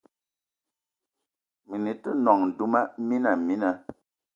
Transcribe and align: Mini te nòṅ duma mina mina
Mini 1.67 1.93
te 2.01 2.09
nòṅ 2.23 2.39
duma 2.57 2.81
mina 3.07 3.31
mina 3.47 3.69